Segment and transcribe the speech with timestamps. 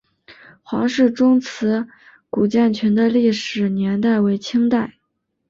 [0.63, 1.87] 黄氏宗祠
[2.31, 4.95] 古建群的历史年代为清代。